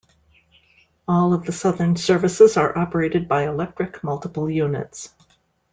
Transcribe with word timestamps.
All 1.07 1.31
of 1.31 1.45
the 1.45 1.51
Southern 1.51 1.95
services 1.95 2.57
are 2.57 2.75
operated 2.75 3.27
by 3.27 3.43
electric 3.43 4.03
multiple-units. 4.03 5.13